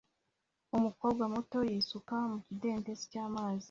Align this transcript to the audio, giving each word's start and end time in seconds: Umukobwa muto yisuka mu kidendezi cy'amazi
Umukobwa 0.77 1.23
muto 1.33 1.57
yisuka 1.71 2.15
mu 2.29 2.37
kidendezi 2.45 3.03
cy'amazi 3.11 3.59